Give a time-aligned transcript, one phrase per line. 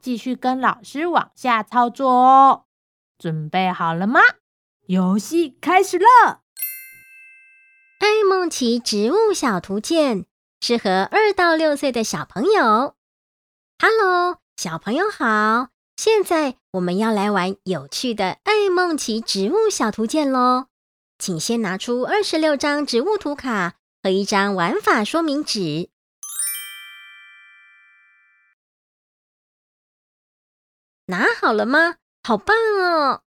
[0.00, 2.64] 继续跟老师往下操作哦，
[3.18, 4.20] 准备好了吗？
[4.86, 6.42] 游戏开始了。
[7.98, 10.24] 爱梦奇植物小图鉴
[10.60, 12.94] 适合二到六岁的小朋友。
[13.80, 15.68] Hello，小朋友好！
[15.96, 20.66] 现在我们要来玩有趣的爱梦奇植物小图鉴喽。
[21.18, 25.90] 请先拿出二十六张植物图卡和一张玩法说明纸。
[31.10, 31.96] 拿好了吗？
[32.22, 33.22] 好棒哦！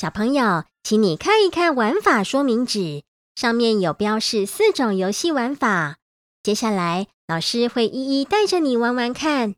[0.00, 3.02] 小朋友，请你看一看玩法说明纸，
[3.34, 5.96] 上面有标示四种游戏玩法。
[6.44, 9.56] 接下来，老师会一一带着你玩玩看。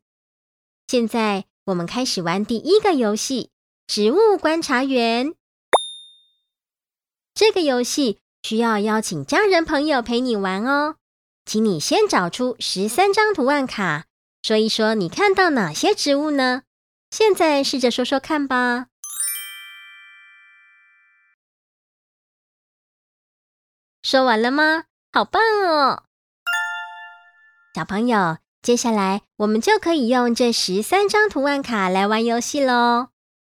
[0.87, 3.50] 现在，我们开始玩第一个游戏——
[3.87, 5.34] 植物观察员。
[7.34, 10.97] 这个游戏需要邀请家人朋友陪你玩哦。
[11.44, 14.06] 请你先找出十三张图案卡，
[14.42, 16.62] 说一说你看到哪些植物呢？
[17.11, 18.86] 现在试着说说看吧。
[24.03, 24.84] 说完了吗？
[25.12, 26.05] 好棒哦！
[27.75, 33.08] 小朋友，接下来我们就可以用这十三张图案卡来玩游戏喽。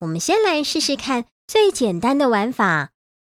[0.01, 2.91] 我们先来试试看最简单的玩法。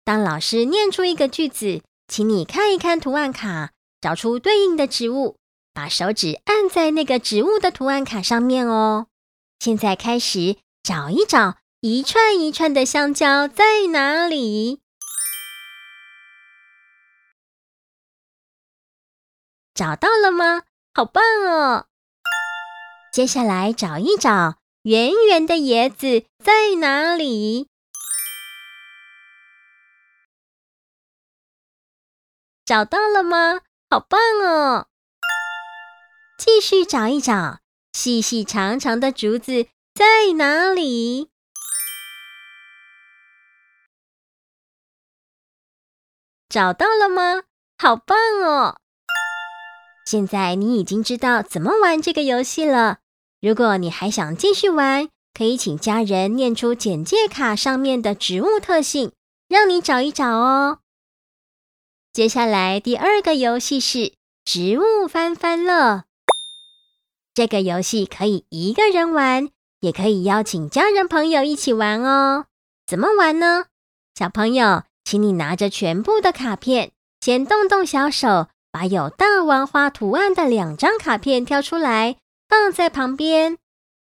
[0.05, 5.37] 当老师念出一个句子，请你看一看图案卡，找出对应的植物，
[5.73, 9.07] 把手指按在那个植物的图案卡上面哦。
[9.63, 14.83] 现在开始找一找，一串一串的香蕉在哪里？
[19.73, 20.65] 找到了吗？
[20.93, 21.87] 好棒哦！
[23.13, 27.69] 接下来找一找，圆圆的椰子在哪里？
[32.65, 33.61] 找到了吗？
[33.89, 34.89] 好棒哦！
[36.37, 37.62] 继续找一找。
[37.93, 41.29] 细细长长的竹子在哪里？
[46.49, 47.43] 找到了吗？
[47.79, 48.77] 好棒哦！
[50.07, 52.99] 现在你已经知道怎么玩这个游戏了。
[53.41, 59.13] 如果你还想继续玩，可以请家人念出简介卡上面的植物特性，
[59.49, 60.79] 让你找一找哦。
[62.13, 64.15] 接下来第二个游戏是
[64.45, 66.05] 植物翻翻乐。
[67.35, 69.49] 这个游戏可以一个人玩，
[69.81, 72.45] 也可以邀请家人朋友一起玩哦。
[72.87, 73.65] 怎么玩呢？
[74.15, 83.57] 小朋友，请你拿着全部的卡片，先动动小手，把有大王花图案的两张卡片挑出来，放在旁边。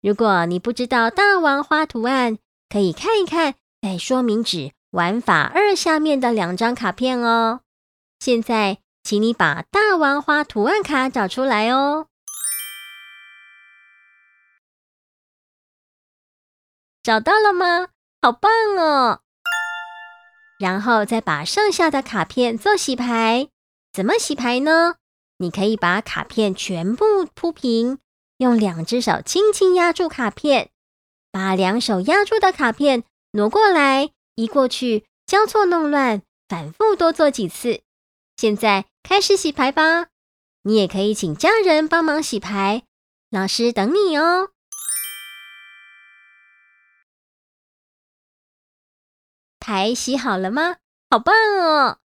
[0.02, 2.38] 如果你不知道大王花图案，
[2.70, 7.62] 可以看一看在说明纸玩法二下面的两张卡片哦。
[8.20, 12.06] 现在，请你把大王花图案卡找出来哦。
[17.08, 17.88] 找到了吗？
[18.22, 19.22] 好棒哦！
[20.60, 23.48] 然后再把剩下的卡片做洗牌。
[23.94, 24.96] 怎么洗牌呢？
[25.38, 28.00] 你可以把卡片全部铺平，
[28.40, 30.70] 用两只手轻轻压住卡片，
[31.32, 37.84] 把两手压住的卡片挪过来、移过去，交错弄乱，反复多做几次。
[38.36, 40.08] 现在开始洗牌吧！
[40.64, 42.84] 你也可以请家人帮忙洗牌，
[43.30, 44.50] 老师等你哦。
[49.68, 50.78] 牌洗好了吗？
[51.12, 51.98] 好棒哦！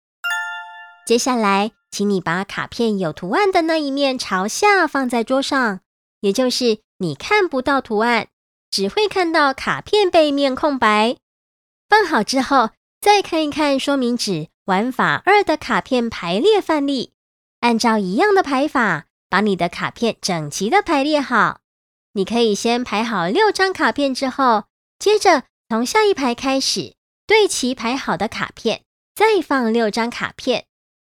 [1.07, 5.79] 接下来，请你把卡片有图案的那一面朝下放在桌上，
[6.23, 8.27] 也就是你看不到图案，
[8.69, 11.19] 只会看到卡片背面空白。
[11.89, 12.71] 放好之后，
[13.01, 17.13] 再看一看说明纸玩法二的卡片排列范例，
[17.61, 21.61] 按照一样的排法，把你的卡片整齐的排列好。
[22.15, 24.65] 你可以先排好六张卡片之后，
[24.99, 26.97] 接着从下一排开始。
[27.33, 28.85] 对齐排好的卡片，
[29.15, 30.67] 再放六张卡片。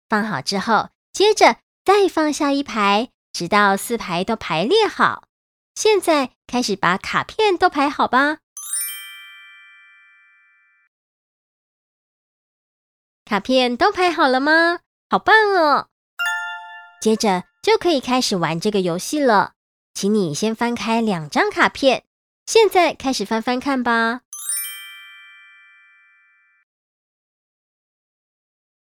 [0.08, 5.25] 放好之后，接着再放下一排，直到四排都排列好。
[5.75, 8.38] 现在开始把卡片都排好吧。
[13.25, 14.78] 卡片都排好了吗？
[15.11, 15.88] 好棒哦！
[17.00, 19.55] 接着就可以开始玩这个游戏了。
[19.93, 22.05] 请你先翻开两张卡片，
[22.46, 24.20] 现在开始翻翻看吧。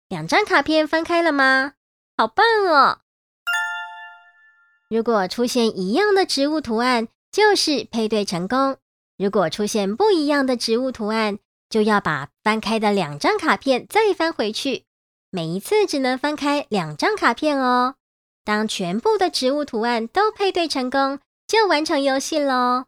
[0.09, 1.73] 两张卡片翻开了吗？
[2.17, 3.01] 好棒哦！
[4.89, 8.77] 如果出现一样的植物图案，就是配对成功；
[9.19, 11.37] 如果出现不一样的植物图案，
[11.69, 14.85] 就要把翻开的两张卡片再翻回去。
[15.29, 17.93] 每一次只能翻开两张卡片哦。
[18.43, 22.85] 当全部的植物图案都配对成功，就完成游戏喽。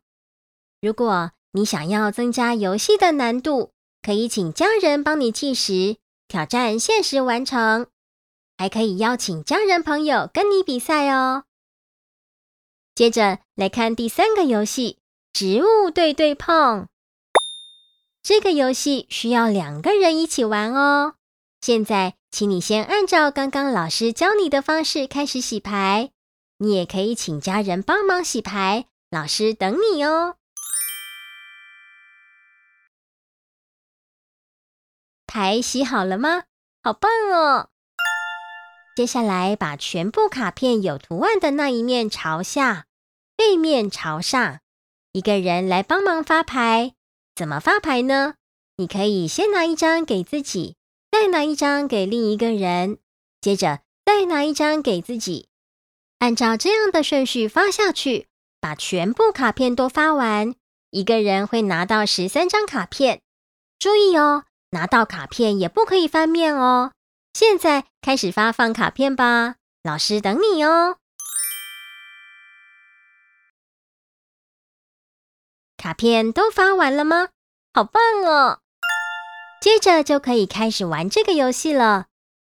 [0.82, 5.98] 如果你想要增加游戏的难度，可以请家人帮你计时，
[6.32, 7.88] 挑战限时完成。
[8.58, 11.44] 还可以邀请家人朋友跟你比赛哦。
[12.96, 15.00] 接着来看第三个游戏：
[15.34, 16.88] 植物对对碰。
[18.24, 21.16] 这个游戏需要两个人一起玩哦。
[21.60, 26.12] 现在，请你先按照刚刚老师教你的方式开始洗牌。
[26.60, 30.36] 你也可以请家人帮忙洗牌，老师等你哦。
[35.34, 36.44] 牌洗好了吗？
[36.84, 37.70] 好棒哦！
[38.98, 42.88] 接下来，把全部卡片有图案的那一面朝下，
[43.38, 44.60] 背面朝上。
[45.14, 46.96] 一个人来帮忙发牌。
[47.34, 48.34] 怎么发牌呢？
[48.76, 50.76] 你可以先拿一张给自己，
[51.10, 52.98] 再拿一张给另一个人，
[53.40, 55.48] 接着再拿一张给自己。
[56.20, 58.28] 按照这样的顺序发下去，
[58.60, 60.54] 把全部卡片都发完，
[60.90, 63.22] 一个人会拿到十三张卡片。
[63.80, 66.92] 注意哦，拿到卡片也不可以翻面哦。
[67.34, 70.98] 现在开始发放卡片吧，老师等你哦。
[75.78, 77.30] 卡片都发完了吗？
[77.74, 78.60] 好棒哦！
[79.62, 82.06] 接着就可以开始玩这个游戏了。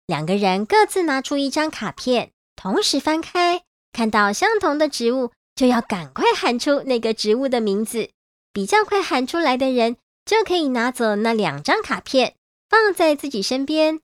[0.07, 8.11] 两个人各自拿出一张卡片，同时翻开，看到相同的植物，就要赶快喊出那个植物的名字。
[8.53, 12.37] 比较快喊出来的人，就可以拿走那两张卡片，
[12.69, 14.01] 放在自己身边。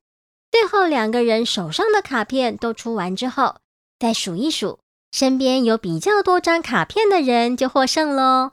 [0.50, 3.56] 最后两个人手上的卡片都出完之后，
[3.99, 4.81] 再数一数，
[5.12, 8.53] 身边有比较多张卡片的人就获胜喽。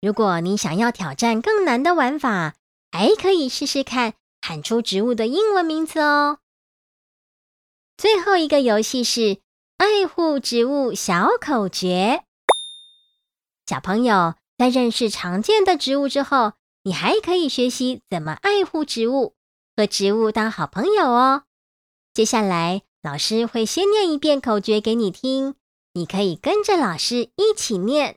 [0.00, 2.54] 如果你想要挑战更难的玩法，
[2.90, 6.38] 还可以试试看喊出植物的英文名字哦。
[7.96, 9.38] 最后一个游戏是
[9.76, 12.24] 爱护植物小口诀。
[13.66, 16.52] 小朋友在认识常见的植物之后，
[16.84, 19.34] 你还可以学习怎么爱护植物。
[19.76, 21.42] 和植物当好朋友哦。
[22.12, 25.56] 接下来，老师会先念一遍口诀给你听，
[25.94, 28.16] 你可以跟着老师一起念。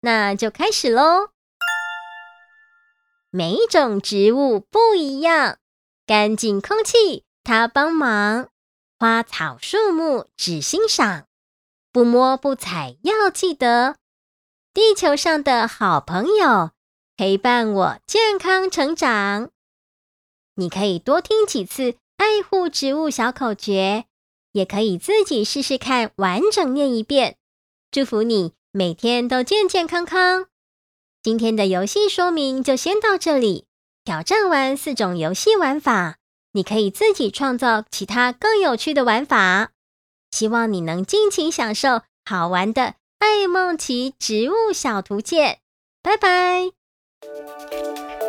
[0.00, 1.28] 那就开始喽。
[3.30, 5.58] 每一种植物不一样，
[6.06, 8.48] 干净空气它帮忙，
[8.98, 11.26] 花草树木只欣赏，
[11.92, 13.96] 不摸不采要记得。
[14.72, 16.70] 地球上的好朋友，
[17.16, 19.50] 陪伴我健康成长。
[20.56, 24.06] 你可以多听几次爱护植物小口诀，
[24.52, 27.36] 也可以自己试试看完整念一遍。
[27.92, 30.46] 祝福你每天都健健康康。
[31.22, 33.66] 今天的游戏说明就先到这里。
[34.04, 36.18] 挑战完四种游戏玩法，
[36.52, 39.70] 你可以自己创造其他更有趣的玩法。
[40.30, 45.60] 希望你能尽情享受好玩的爱梦奇植物小图鉴。
[46.02, 46.83] 拜拜。
[47.24, 48.23] Thank you.